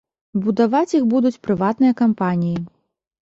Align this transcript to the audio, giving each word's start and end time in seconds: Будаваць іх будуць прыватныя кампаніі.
Будаваць 0.45 0.95
іх 0.99 1.03
будуць 1.13 1.41
прыватныя 1.47 1.93
кампаніі. 2.01 2.57